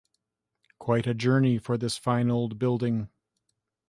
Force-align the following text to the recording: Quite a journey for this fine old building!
Quite 0.79 1.05
a 1.05 1.13
journey 1.13 1.59
for 1.59 1.77
this 1.77 1.95
fine 1.95 2.31
old 2.31 2.57
building! 2.57 3.09